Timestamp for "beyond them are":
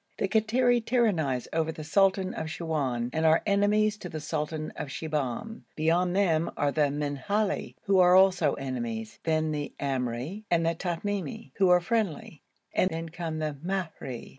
5.75-6.71